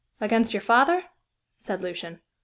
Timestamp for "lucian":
1.83-2.21